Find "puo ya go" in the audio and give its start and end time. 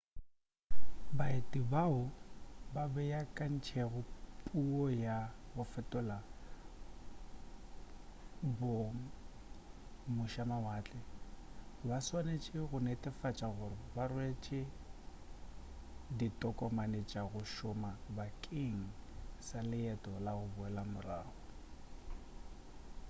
4.45-5.63